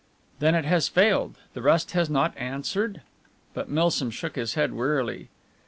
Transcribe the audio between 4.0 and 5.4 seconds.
shook his head wearily.